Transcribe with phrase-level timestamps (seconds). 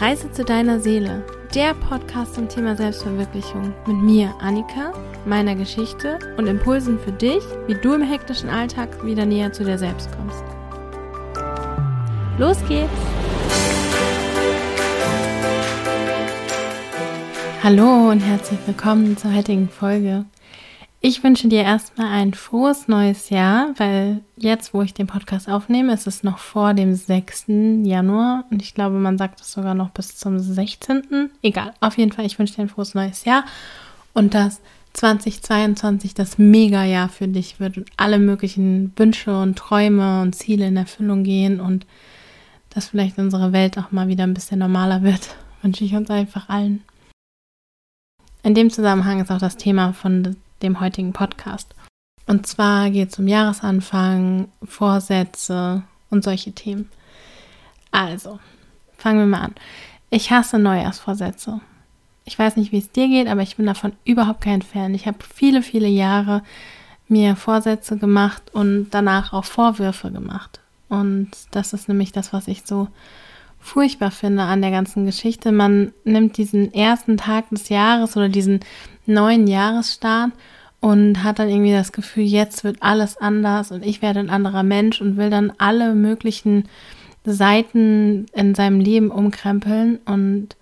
[0.00, 1.22] Reise zu deiner Seele,
[1.54, 4.94] der Podcast zum Thema Selbstverwirklichung mit mir, Annika,
[5.26, 9.76] meiner Geschichte und Impulsen für dich, wie du im hektischen Alltag wieder näher zu dir
[9.76, 10.42] selbst kommst.
[12.38, 12.88] Los geht's!
[17.62, 20.24] Hallo und herzlich willkommen zur heutigen Folge.
[21.02, 25.94] Ich wünsche dir erstmal ein frohes neues Jahr, weil jetzt, wo ich den Podcast aufnehme,
[25.94, 27.46] ist es noch vor dem 6.
[27.84, 31.30] Januar und ich glaube, man sagt es sogar noch bis zum 16.
[31.40, 33.46] Egal, auf jeden Fall, ich wünsche dir ein frohes neues Jahr
[34.12, 34.60] und dass
[34.92, 40.76] 2022 das Mega-Jahr für dich wird und alle möglichen Wünsche und Träume und Ziele in
[40.76, 41.86] Erfüllung gehen und
[42.68, 46.50] dass vielleicht unsere Welt auch mal wieder ein bisschen normaler wird, wünsche ich uns einfach
[46.50, 46.82] allen.
[48.42, 51.74] In dem Zusammenhang ist auch das Thema von dem heutigen Podcast.
[52.26, 56.88] Und zwar geht es um Jahresanfang, Vorsätze und solche Themen.
[57.90, 58.38] Also,
[58.96, 59.54] fangen wir mal an.
[60.10, 61.60] Ich hasse Neujahrsvorsätze.
[62.24, 64.94] Ich weiß nicht, wie es dir geht, aber ich bin davon überhaupt kein Fan.
[64.94, 66.42] Ich habe viele, viele Jahre
[67.08, 70.60] mir Vorsätze gemacht und danach auch Vorwürfe gemacht.
[70.88, 72.88] Und das ist nämlich das, was ich so
[73.60, 75.52] furchtbar finde an der ganzen Geschichte.
[75.52, 78.60] Man nimmt diesen ersten Tag des Jahres oder diesen
[79.06, 80.32] neuen Jahresstart
[80.80, 84.62] und hat dann irgendwie das Gefühl, jetzt wird alles anders und ich werde ein anderer
[84.62, 86.68] Mensch und will dann alle möglichen
[87.24, 90.56] Seiten in seinem Leben umkrempeln und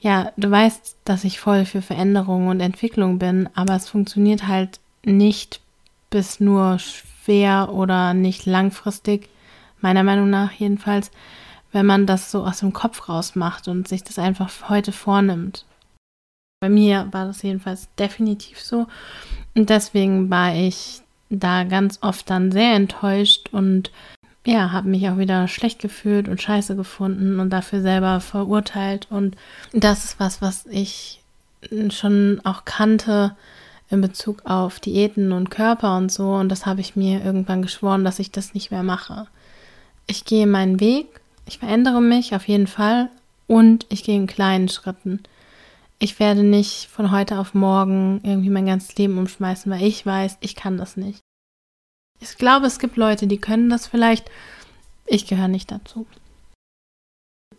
[0.00, 4.78] ja, du weißt, dass ich voll für Veränderung und Entwicklung bin, aber es funktioniert halt
[5.02, 5.60] nicht
[6.10, 9.30] bis nur schwer oder nicht langfristig,
[9.80, 11.10] meiner Meinung nach jedenfalls,
[11.72, 15.64] wenn man das so aus dem Kopf raus macht und sich das einfach heute vornimmt.
[16.64, 18.86] Bei mir war das jedenfalls definitiv so.
[19.54, 23.90] Und deswegen war ich da ganz oft dann sehr enttäuscht und
[24.46, 29.08] ja, habe mich auch wieder schlecht gefühlt und scheiße gefunden und dafür selber verurteilt.
[29.10, 29.36] Und
[29.74, 31.20] das ist was, was ich
[31.90, 33.36] schon auch kannte
[33.90, 36.30] in Bezug auf Diäten und Körper und so.
[36.30, 39.26] Und das habe ich mir irgendwann geschworen, dass ich das nicht mehr mache.
[40.06, 43.10] Ich gehe meinen Weg, ich verändere mich auf jeden Fall
[43.48, 45.20] und ich gehe in kleinen Schritten
[46.04, 50.36] ich werde nicht von heute auf morgen irgendwie mein ganzes Leben umschmeißen, weil ich weiß,
[50.40, 51.20] ich kann das nicht.
[52.20, 54.30] Ich glaube, es gibt Leute, die können das vielleicht.
[55.06, 56.06] Ich gehöre nicht dazu.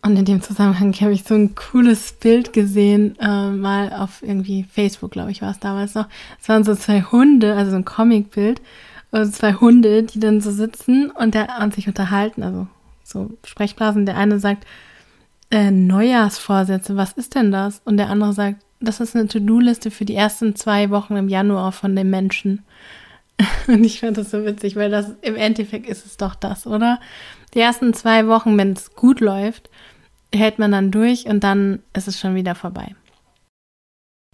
[0.03, 4.63] Und in dem Zusammenhang habe ich so ein cooles Bild gesehen, äh, mal auf irgendwie
[4.63, 6.07] Facebook, glaube ich, war es damals noch.
[6.39, 8.61] Es waren so zwei Hunde, also so ein Comicbild,
[9.11, 12.67] also zwei Hunde, die dann so sitzen und, der, und sich unterhalten, also
[13.03, 14.05] so Sprechblasen.
[14.05, 14.67] Der eine sagt,
[15.51, 17.81] äh, Neujahrsvorsätze, was ist denn das?
[17.85, 21.71] Und der andere sagt, das ist eine To-Do-Liste für die ersten zwei Wochen im Januar
[21.71, 22.63] von dem Menschen.
[23.67, 26.99] Und ich fand das so witzig, weil das im Endeffekt ist es doch das, oder?
[27.53, 29.69] Die ersten zwei Wochen, wenn es gut läuft,
[30.33, 32.95] hält man dann durch und dann ist es schon wieder vorbei.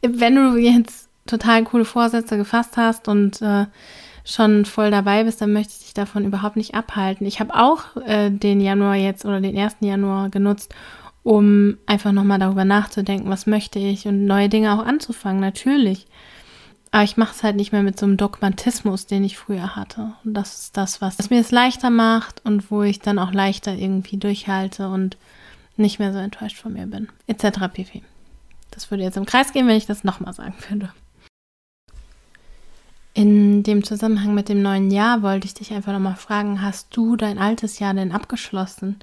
[0.02, 3.68] Wenn du jetzt total coole Vorsätze gefasst hast und äh,
[4.26, 7.28] schon voll dabei bist, dann möchte ich dich davon überhaupt nicht abhalten.
[7.28, 9.78] Ich habe auch äh, den Januar jetzt oder den 1.
[9.82, 10.74] Januar genutzt,
[11.24, 16.08] um einfach nochmal darüber nachzudenken, was möchte ich und neue Dinge auch anzufangen, natürlich.
[16.92, 20.14] Aber ich mache es halt nicht mehr mit so einem Dogmatismus, den ich früher hatte.
[20.26, 23.32] Und das ist das, was, was mir es leichter macht und wo ich dann auch
[23.32, 25.18] leichter irgendwie durchhalte und
[25.78, 27.08] nicht mehr so enttäuscht von mir bin.
[27.28, 27.60] Etc.
[27.72, 28.04] pp.
[28.72, 30.92] Das würde jetzt im Kreis gehen, wenn ich das nochmal sagen würde.
[33.14, 37.16] In dem Zusammenhang mit dem neuen Jahr wollte ich dich einfach nochmal fragen, hast du
[37.16, 39.00] dein altes Jahr denn abgeschlossen?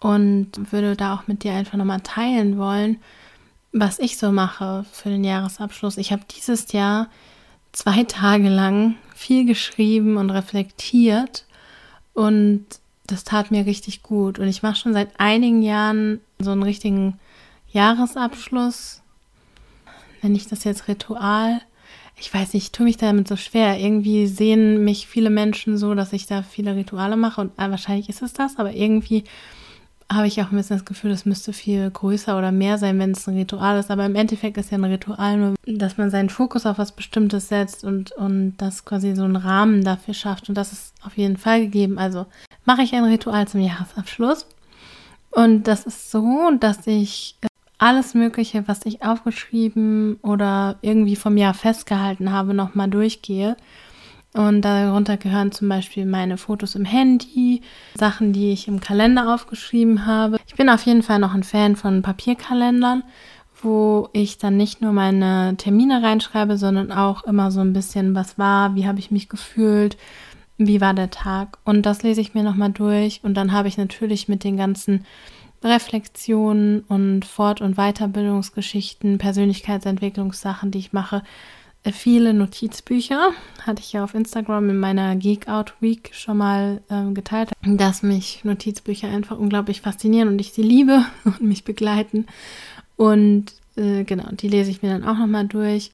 [0.00, 2.98] Und würde da auch mit dir einfach nochmal teilen wollen,
[3.72, 5.96] was ich so mache für den Jahresabschluss.
[5.96, 7.08] Ich habe dieses Jahr
[7.72, 11.44] zwei Tage lang viel geschrieben und reflektiert
[12.14, 12.64] und
[13.06, 14.38] das tat mir richtig gut.
[14.38, 17.18] Und ich mache schon seit einigen Jahren so einen richtigen
[17.72, 19.02] Jahresabschluss.
[20.22, 21.60] Nenne ich das jetzt Ritual?
[22.18, 23.78] Ich weiß nicht, ich tue mich damit so schwer.
[23.78, 28.08] Irgendwie sehen mich viele Menschen so, dass ich da viele Rituale mache und äh, wahrscheinlich
[28.08, 29.24] ist es das, aber irgendwie
[30.12, 33.10] habe ich auch ein bisschen das Gefühl, es müsste viel größer oder mehr sein, wenn
[33.10, 33.90] es ein Ritual ist.
[33.90, 37.48] Aber im Endeffekt ist ja ein Ritual nur, dass man seinen Fokus auf was Bestimmtes
[37.48, 40.48] setzt und, und das quasi so einen Rahmen dafür schafft.
[40.48, 41.98] Und das ist auf jeden Fall gegeben.
[41.98, 42.26] Also
[42.64, 44.46] mache ich ein Ritual zum Jahresabschluss.
[45.30, 47.36] Und das ist so, dass ich
[47.78, 53.56] alles Mögliche, was ich aufgeschrieben oder irgendwie vom Jahr festgehalten habe, nochmal durchgehe
[54.36, 57.62] und darunter gehören zum Beispiel meine Fotos im Handy,
[57.94, 60.38] Sachen, die ich im Kalender aufgeschrieben habe.
[60.46, 63.02] Ich bin auf jeden Fall noch ein Fan von Papierkalendern,
[63.62, 68.38] wo ich dann nicht nur meine Termine reinschreibe, sondern auch immer so ein bisschen, was
[68.38, 69.96] war, wie habe ich mich gefühlt,
[70.58, 71.58] wie war der Tag.
[71.64, 73.20] Und das lese ich mir nochmal durch.
[73.22, 75.06] Und dann habe ich natürlich mit den ganzen
[75.64, 81.22] Reflexionen und Fort- und Weiterbildungsgeschichten, Persönlichkeitsentwicklungssachen, die ich mache.
[81.92, 83.30] Viele Notizbücher
[83.62, 88.02] hatte ich ja auf Instagram in meiner Geek Out Week schon mal äh, geteilt, dass
[88.02, 92.26] mich Notizbücher einfach unglaublich faszinieren und ich sie liebe und mich begleiten.
[92.96, 95.92] Und äh, genau, die lese ich mir dann auch nochmal durch.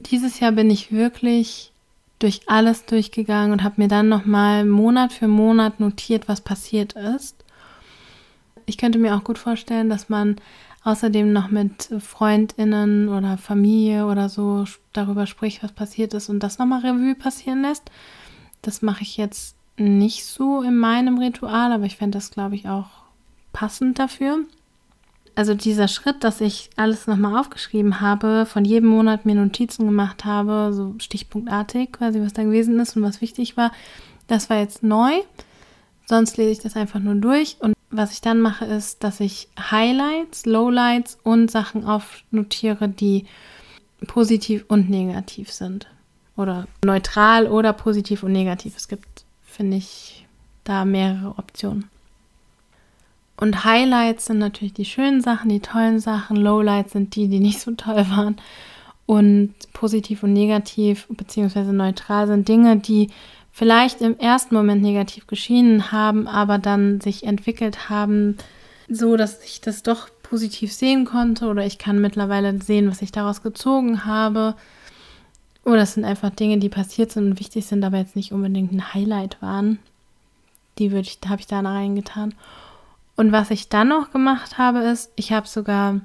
[0.00, 1.70] Dieses Jahr bin ich wirklich
[2.18, 7.44] durch alles durchgegangen und habe mir dann nochmal Monat für Monat notiert, was passiert ist.
[8.66, 10.36] Ich könnte mir auch gut vorstellen, dass man
[10.84, 16.58] außerdem noch mit Freundinnen oder Familie oder so darüber spricht, was passiert ist und das
[16.58, 17.90] nochmal Revue passieren lässt.
[18.62, 22.68] Das mache ich jetzt nicht so in meinem Ritual, aber ich fände das, glaube ich,
[22.68, 22.88] auch
[23.52, 24.44] passend dafür
[25.34, 30.24] also dieser Schritt, dass ich alles nochmal aufgeschrieben habe, von jedem Monat mir Notizen gemacht
[30.24, 33.72] habe, so stichpunktartig quasi, was da gewesen ist und was wichtig war,
[34.26, 35.12] das war jetzt neu.
[36.06, 39.48] Sonst lese ich das einfach nur durch und was ich dann mache, ist, dass ich
[39.58, 43.26] Highlights, Lowlights und Sachen aufnotiere, die
[44.06, 45.88] positiv und negativ sind.
[46.36, 48.76] Oder neutral oder positiv und negativ.
[48.76, 50.26] Es gibt, finde ich,
[50.64, 51.90] da mehrere Optionen.
[53.36, 56.36] Und Highlights sind natürlich die schönen Sachen, die tollen Sachen.
[56.36, 58.36] Lowlights sind die, die nicht so toll waren.
[59.06, 63.10] Und positiv und negativ beziehungsweise neutral sind Dinge, die
[63.52, 68.36] vielleicht im ersten Moment negativ geschienen haben, aber dann sich entwickelt haben,
[68.88, 73.12] so dass ich das doch positiv sehen konnte oder ich kann mittlerweile sehen, was ich
[73.12, 74.54] daraus gezogen habe.
[75.64, 78.72] Oder es sind einfach Dinge, die passiert sind und wichtig sind, aber jetzt nicht unbedingt
[78.72, 79.78] ein Highlight waren.
[80.78, 82.34] Die würde ich, habe ich da reingetan.
[83.16, 86.00] Und was ich dann noch gemacht habe, ist, ich habe sogar,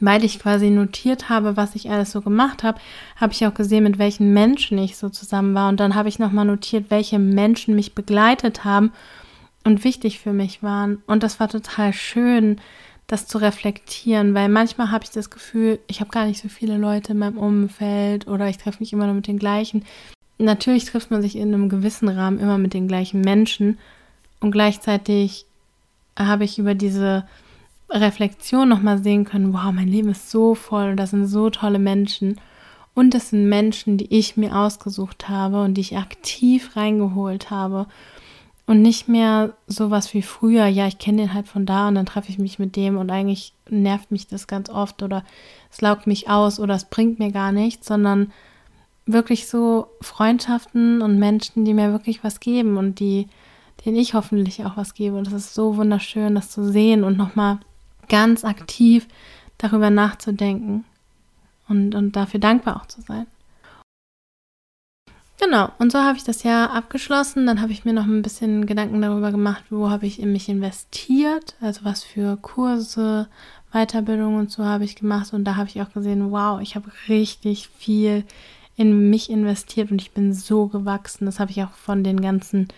[0.00, 2.78] weil ich quasi notiert habe, was ich alles so gemacht habe,
[3.16, 5.68] habe ich auch gesehen, mit welchen Menschen ich so zusammen war.
[5.68, 8.92] Und dann habe ich nochmal notiert, welche Menschen mich begleitet haben
[9.64, 11.02] und wichtig für mich waren.
[11.06, 12.60] Und das war total schön,
[13.06, 16.76] das zu reflektieren, weil manchmal habe ich das Gefühl, ich habe gar nicht so viele
[16.76, 19.84] Leute in meinem Umfeld oder ich treffe mich immer nur mit den gleichen.
[20.38, 23.78] Natürlich trifft man sich in einem gewissen Rahmen immer mit den gleichen Menschen
[24.40, 25.46] und gleichzeitig
[26.18, 27.24] habe ich über diese
[27.90, 32.40] Reflexion nochmal sehen können, wow, mein Leben ist so voll, das sind so tolle Menschen.
[32.94, 37.86] Und das sind Menschen, die ich mir ausgesucht habe und die ich aktiv reingeholt habe.
[38.66, 42.06] Und nicht mehr sowas wie früher, ja, ich kenne den halt von da und dann
[42.06, 45.24] treffe ich mich mit dem und eigentlich nervt mich das ganz oft oder
[45.70, 48.32] es laugt mich aus oder es bringt mir gar nichts, sondern
[49.04, 53.28] wirklich so Freundschaften und Menschen, die mir wirklich was geben und die
[53.84, 55.16] denen ich hoffentlich auch was gebe.
[55.16, 57.58] Und es ist so wunderschön, das zu sehen und nochmal
[58.08, 59.06] ganz aktiv
[59.58, 60.84] darüber nachzudenken
[61.68, 63.26] und, und dafür dankbar auch zu sein.
[65.38, 67.46] Genau, und so habe ich das Jahr abgeschlossen.
[67.46, 70.48] Dann habe ich mir noch ein bisschen Gedanken darüber gemacht, wo habe ich in mich
[70.48, 73.28] investiert, also was für Kurse,
[73.72, 75.34] Weiterbildung und so habe ich gemacht.
[75.34, 78.24] Und da habe ich auch gesehen, wow, ich habe richtig viel
[78.76, 81.26] in mich investiert und ich bin so gewachsen.
[81.26, 82.68] Das habe ich auch von den ganzen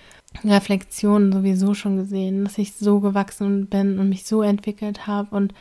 [0.44, 5.54] Reflexionen sowieso schon gesehen, dass ich so gewachsen bin und mich so entwickelt habe und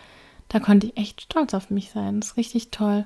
[0.50, 2.20] da konnte ich echt stolz auf mich sein.
[2.20, 3.06] Das ist richtig toll.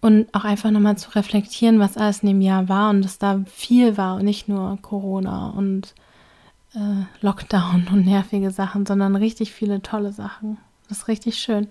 [0.00, 3.42] Und auch einfach nochmal zu reflektieren, was alles in dem Jahr war und dass da
[3.46, 5.94] viel war und nicht nur Corona und
[6.74, 10.58] äh, Lockdown und nervige Sachen, sondern richtig viele tolle Sachen.
[10.88, 11.68] Das ist richtig schön.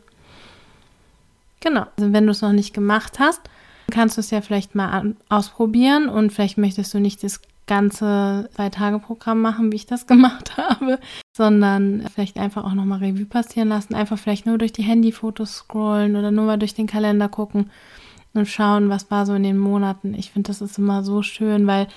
[1.59, 1.85] Genau.
[1.97, 3.41] Also wenn du es noch nicht gemacht hast,
[3.93, 9.39] kannst du es ja vielleicht mal ausprobieren und vielleicht möchtest du nicht das ganze Zwei-Tage-Programm
[9.39, 10.99] machen, wie ich das gemacht habe,
[11.37, 13.93] sondern vielleicht einfach auch nochmal Revue passieren lassen.
[13.93, 17.69] Einfach vielleicht nur durch die Handyfotos scrollen oder nur mal durch den Kalender gucken
[18.33, 20.15] und schauen, was war so in den Monaten.
[20.15, 21.87] Ich finde, das ist immer so schön, weil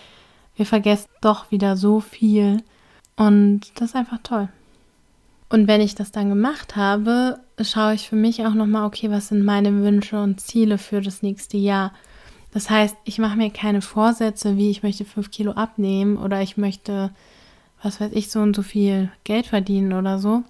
[0.55, 2.63] wir vergessen doch wieder so viel
[3.17, 4.49] und das ist einfach toll.
[5.49, 9.29] Und wenn ich das dann gemacht habe, schaue ich für mich auch nochmal, okay, was
[9.29, 11.93] sind meine Wünsche und Ziele für das nächste Jahr?
[12.53, 16.57] Das heißt, ich mache mir keine Vorsätze, wie ich möchte fünf Kilo abnehmen oder ich
[16.57, 17.11] möchte,
[17.83, 20.43] was weiß ich, so und so viel Geld verdienen oder so,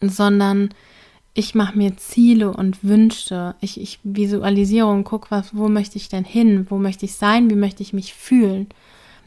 [0.00, 0.70] sondern
[1.34, 3.56] ich mache mir Ziele und Wünsche.
[3.60, 6.66] Ich, ich visualisiere und gucke, was, wo möchte ich denn hin?
[6.70, 7.50] Wo möchte ich sein?
[7.50, 8.68] Wie möchte ich mich fühlen?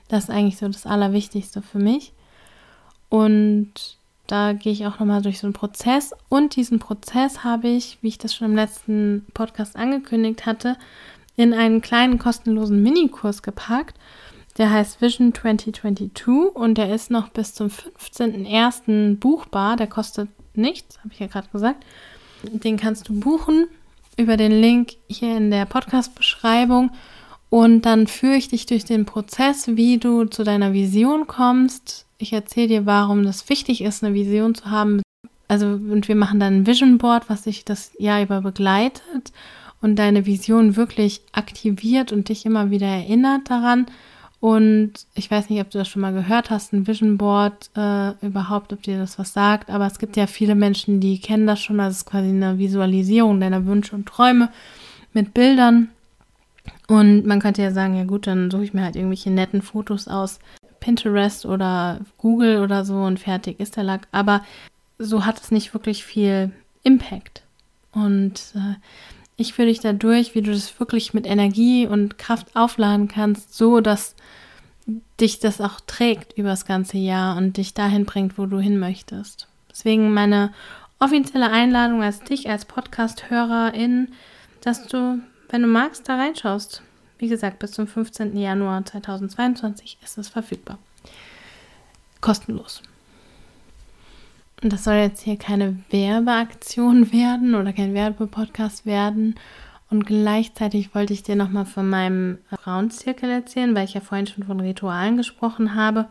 [0.07, 2.13] Das ist eigentlich so das Allerwichtigste für mich.
[3.09, 3.98] Und
[4.29, 6.13] da gehe ich auch nochmal durch so einen Prozess.
[6.29, 10.77] Und diesen Prozess habe ich, wie ich das schon im letzten Podcast angekündigt hatte,
[11.35, 13.97] in einen kleinen kostenlosen Minikurs gepackt.
[14.57, 19.17] Der heißt Vision 2022 und der ist noch bis zum 15.01.
[19.17, 19.77] buchbar.
[19.77, 21.85] Der kostet nichts, habe ich ja gerade gesagt.
[22.43, 23.67] Den kannst du buchen
[24.17, 26.91] über den Link hier in der Podcast-Beschreibung.
[27.49, 32.05] Und dann führe ich dich durch den Prozess, wie du zu deiner Vision kommst.
[32.21, 35.01] Ich erzähle dir, warum das wichtig ist, eine Vision zu haben.
[35.47, 39.31] also und wir machen dann ein Vision Board, was sich das Jahr über begleitet
[39.81, 43.85] und deine Vision wirklich aktiviert und dich immer wieder erinnert daran.
[44.41, 48.11] Und ich weiß nicht, ob du das schon mal gehört hast, ein Vision Board äh,
[48.25, 51.61] überhaupt, ob dir das was sagt, aber es gibt ja viele Menschen, die kennen das
[51.61, 51.77] schon.
[51.77, 54.49] Das ist quasi eine Visualisierung deiner Wünsche und Träume
[55.13, 55.87] mit Bildern.
[56.87, 60.07] Und man könnte ja sagen, ja gut, dann suche ich mir halt irgendwelche netten Fotos
[60.07, 60.39] aus
[60.79, 64.07] Pinterest oder Google oder so und fertig ist der Lack.
[64.11, 64.43] Aber
[64.97, 66.51] so hat es nicht wirklich viel
[66.83, 67.43] Impact.
[67.91, 68.75] Und äh,
[69.37, 73.79] ich führe dich dadurch, wie du das wirklich mit Energie und Kraft aufladen kannst, so
[73.79, 74.15] dass
[75.19, 78.79] dich das auch trägt über das ganze Jahr und dich dahin bringt, wo du hin
[78.79, 79.47] möchtest.
[79.69, 80.51] Deswegen meine
[80.99, 84.09] offizielle Einladung als dich, als Podcast-Hörerin,
[84.61, 85.19] dass du,
[85.49, 86.81] wenn du magst, da reinschaust.
[87.19, 88.37] Wie gesagt, bis zum 15.
[88.37, 90.79] Januar 2022 ist es verfügbar.
[92.21, 92.81] Kostenlos.
[94.63, 99.35] Und das soll jetzt hier keine Werbeaktion werden oder kein Werbepodcast werden.
[99.89, 104.45] Und gleichzeitig wollte ich dir nochmal von meinem Frauenzirkel erzählen, weil ich ja vorhin schon
[104.45, 106.07] von Ritualen gesprochen habe.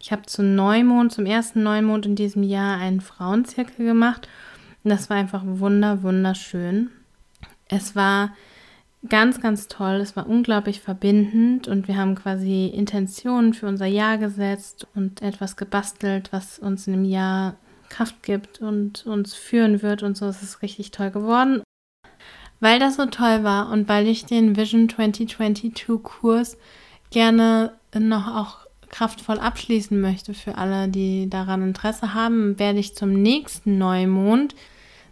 [0.00, 4.28] Ich habe zum Neumond, zum ersten Neumond in diesem Jahr einen Frauenzirkel gemacht.
[4.84, 6.90] Und das war einfach wunder, wunderschön.
[7.68, 8.32] Es war
[9.08, 9.94] ganz, ganz toll.
[9.96, 15.56] Es war unglaublich verbindend und wir haben quasi Intentionen für unser Jahr gesetzt und etwas
[15.56, 17.56] gebastelt, was uns in dem Jahr
[17.88, 20.26] Kraft gibt und uns führen wird und so.
[20.26, 21.62] Es ist richtig toll geworden.
[22.60, 26.56] Weil das so toll war und weil ich den Vision 2022 Kurs
[27.10, 33.12] gerne noch auch kraftvoll abschließen möchte für alle, die daran Interesse haben, werde ich zum
[33.14, 34.54] nächsten Neumond,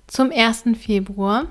[0.06, 0.64] zum 1.
[0.78, 1.47] Februar,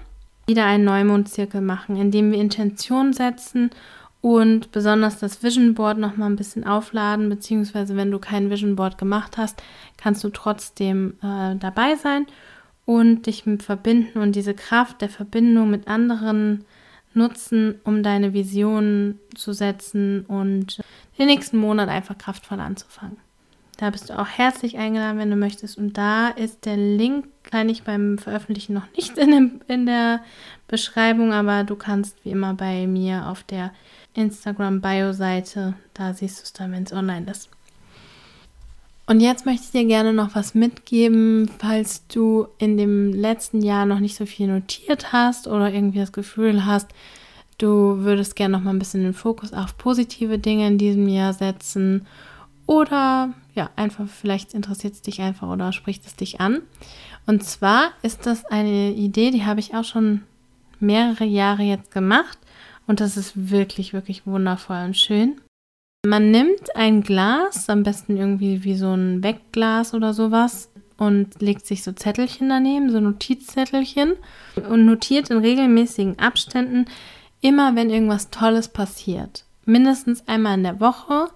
[0.50, 3.70] wieder einen Neumondzirkel machen, in dem wir Intention setzen
[4.22, 8.76] und besonders das Vision Board noch mal ein bisschen aufladen, beziehungsweise wenn du kein Vision
[8.76, 9.64] Board gemacht hast,
[9.96, 12.26] kannst du trotzdem äh, dabei sein
[12.86, 16.66] und dich mit verbinden und diese Kraft der Verbindung mit anderen
[17.14, 20.82] nutzen, um deine Visionen zu setzen und
[21.18, 23.18] den nächsten Monat einfach kraftvoll anzufangen.
[23.80, 25.78] Da bist du auch herzlich eingeladen, wenn du möchtest.
[25.78, 30.20] Und da ist der Link, kann ich beim Veröffentlichen noch nicht in, dem, in der
[30.68, 33.72] Beschreibung, aber du kannst wie immer bei mir auf der
[34.16, 37.50] Instagram-Bio-Seite, da siehst du es dann, wenn es online ist.
[39.08, 43.86] Und jetzt möchte ich dir gerne noch was mitgeben, falls du in dem letzten Jahr
[43.86, 46.90] noch nicht so viel notiert hast oder irgendwie das Gefühl hast,
[47.58, 51.32] du würdest gerne noch mal ein bisschen den Fokus auf positive Dinge in diesem Jahr
[51.32, 52.06] setzen
[52.70, 56.62] oder ja, einfach vielleicht interessiert es dich einfach oder spricht es dich an.
[57.26, 60.22] Und zwar ist das eine Idee, die habe ich auch schon
[60.80, 62.38] mehrere Jahre jetzt gemacht
[62.86, 65.42] und das ist wirklich, wirklich wundervoll und schön.
[66.06, 71.66] Man nimmt ein Glas, am besten irgendwie wie so ein Wegglas oder sowas, und legt
[71.66, 74.14] sich so Zettelchen daneben, so Notizzettelchen,
[74.70, 76.86] und notiert in regelmäßigen Abständen
[77.42, 79.46] immer, wenn irgendwas Tolles passiert.
[79.66, 81.30] Mindestens einmal in der Woche,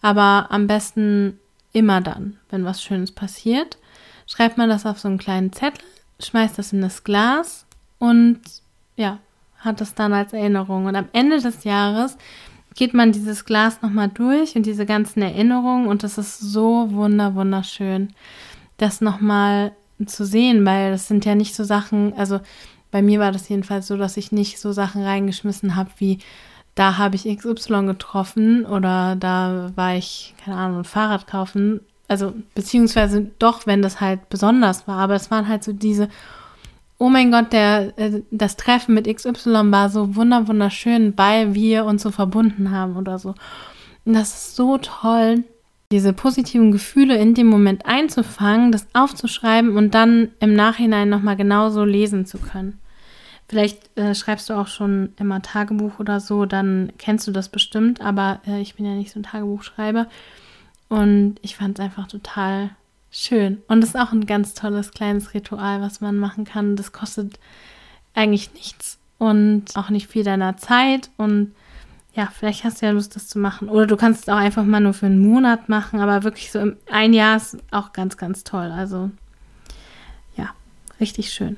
[0.00, 1.38] aber am besten
[1.72, 3.78] immer dann, wenn was Schönes passiert.
[4.26, 5.84] Schreibt man das auf so einen kleinen Zettel,
[6.20, 7.66] schmeißt das in das Glas
[7.98, 8.40] und
[8.96, 9.18] ja,
[9.58, 10.86] hat es dann als Erinnerung.
[10.86, 12.16] Und am Ende des Jahres
[12.74, 17.34] geht man dieses Glas nochmal durch und diese ganzen Erinnerungen und das ist so wunder,
[17.34, 18.10] wunderschön,
[18.76, 19.72] das nochmal
[20.06, 22.40] zu sehen, weil das sind ja nicht so Sachen, also
[22.90, 26.18] bei mir war das jedenfalls so, dass ich nicht so Sachen reingeschmissen habe wie,
[26.78, 31.80] da habe ich XY getroffen oder da war ich, keine Ahnung, ein Fahrrad kaufen.
[32.06, 36.08] Also, beziehungsweise doch, wenn das halt besonders war, aber es waren halt so diese
[36.98, 41.84] oh mein Gott, der, äh, das Treffen mit XY war so wunder wunderschön, weil wir
[41.84, 43.34] uns so verbunden haben oder so.
[44.04, 45.44] Und das ist so toll,
[45.90, 51.84] diese positiven Gefühle in dem Moment einzufangen, das aufzuschreiben und dann im Nachhinein nochmal genauso
[51.84, 52.78] lesen zu können.
[53.48, 58.00] Vielleicht äh, schreibst du auch schon immer Tagebuch oder so, dann kennst du das bestimmt,
[58.00, 60.06] aber äh, ich bin ja nicht so ein Tagebuchschreiber.
[60.88, 62.70] Und ich fand es einfach total
[63.10, 63.62] Schön.
[63.68, 66.76] Und das ist auch ein ganz tolles kleines Ritual, was man machen kann.
[66.76, 67.38] Das kostet
[68.14, 71.10] eigentlich nichts und auch nicht viel deiner Zeit.
[71.16, 71.54] Und
[72.14, 73.70] ja, vielleicht hast du ja Lust, das zu machen.
[73.70, 76.00] Oder du kannst es auch einfach mal nur für einen Monat machen.
[76.00, 78.70] Aber wirklich so ein Jahr ist auch ganz, ganz toll.
[78.70, 79.10] Also
[80.36, 80.50] ja,
[81.00, 81.56] richtig schön.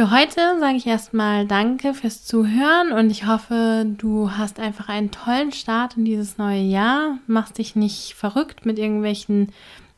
[0.00, 5.10] Für heute sage ich erstmal Danke fürs Zuhören und ich hoffe, du hast einfach einen
[5.10, 9.52] tollen Start in dieses neue Jahr, machst dich nicht verrückt mit irgendwelchen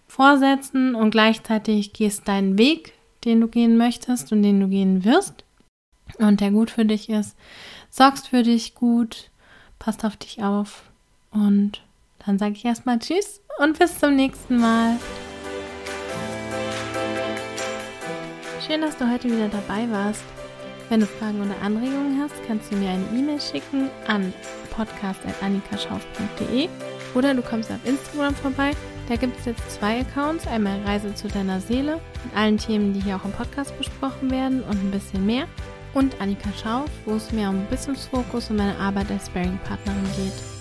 [0.09, 2.95] Vorsätzen und gleichzeitig gehst deinen Weg,
[3.25, 5.45] den du gehen möchtest und den du gehen wirst
[6.19, 7.37] und der gut für dich ist.
[7.89, 9.31] Sorgst für dich gut,
[9.79, 10.83] passt auf dich auf
[11.31, 11.81] und
[12.27, 14.97] dann sage ich erstmal Tschüss und bis zum nächsten Mal.
[18.64, 20.23] Schön, dass du heute wieder dabei warst.
[20.88, 24.33] Wenn du Fragen oder Anregungen hast, kannst du mir eine E-Mail schicken an
[24.71, 26.69] podcast.annikaschauf.de
[27.14, 28.71] oder du kommst auf Instagram vorbei.
[29.09, 30.47] Da gibt es jetzt zwei Accounts.
[30.47, 34.62] Einmal Reise zu deiner Seele mit allen Themen, die hier auch im Podcast besprochen werden
[34.62, 35.47] und ein bisschen mehr.
[35.92, 40.52] Und Annika Schauf, wo es mehr um Business-Fokus und meine Arbeit als Sparing-Partnerin geht.